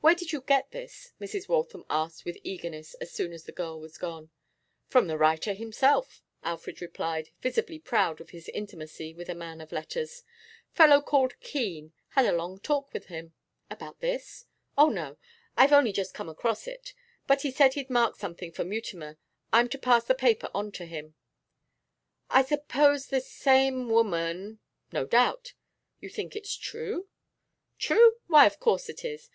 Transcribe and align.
'Where 0.00 0.14
did 0.14 0.32
you 0.32 0.40
get 0.40 0.70
this?' 0.70 1.12
Mrs. 1.20 1.46
Waltham 1.46 1.84
asked 1.90 2.24
with 2.24 2.38
eagerness 2.42 2.94
as 3.02 3.12
soon 3.12 3.34
as 3.34 3.44
the 3.44 3.52
girl 3.52 3.78
was 3.78 3.98
gone. 3.98 4.30
'From 4.86 5.08
the 5.08 5.18
writer 5.18 5.52
himself,' 5.52 6.22
Alfred 6.42 6.80
replied, 6.80 7.28
visibly 7.42 7.78
proud 7.78 8.18
of 8.18 8.30
his 8.30 8.48
intimacy 8.48 9.12
with 9.12 9.28
a 9.28 9.34
man 9.34 9.60
of 9.60 9.70
letters. 9.70 10.22
'Fellow 10.72 11.02
called 11.02 11.38
Keene. 11.40 11.92
Had 12.12 12.24
a 12.24 12.32
long 12.32 12.58
talk 12.58 12.94
with 12.94 13.08
him.' 13.08 13.34
'About 13.70 14.00
this?' 14.00 14.46
'Oh, 14.78 14.88
no. 14.88 15.18
I've 15.54 15.74
only 15.74 15.92
just 15.92 16.14
come 16.14 16.30
across 16.30 16.66
it. 16.66 16.94
But 17.26 17.42
he 17.42 17.50
said 17.50 17.74
he'd 17.74 17.90
marked 17.90 18.16
something 18.16 18.50
for 18.52 18.64
Mutimer. 18.64 19.18
I'm 19.52 19.68
to 19.68 19.76
pass 19.78 20.04
the 20.04 20.14
paper 20.14 20.48
on 20.54 20.72
to 20.72 20.86
him.' 20.86 21.14
'I 22.30 22.44
suppose 22.46 23.08
this 23.08 23.26
is 23.26 23.30
the 23.34 23.42
same 23.42 23.90
woman?' 23.90 24.60
'No 24.92 25.04
doubt.' 25.04 25.52
'You 26.00 26.08
think 26.08 26.34
it's 26.34 26.56
true?' 26.56 27.08
'True? 27.78 28.16
Why, 28.28 28.46
of 28.46 28.60
course 28.60 28.88
it 28.88 29.04
is. 29.04 29.26